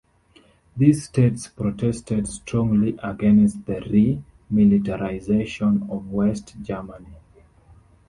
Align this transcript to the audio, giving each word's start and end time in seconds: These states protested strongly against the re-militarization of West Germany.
These 0.75 1.03
states 1.03 1.45
protested 1.47 2.27
strongly 2.27 2.97
against 3.03 3.67
the 3.67 3.81
re-militarization 3.81 5.83
of 5.91 6.11
West 6.11 6.55
Germany. 6.63 7.13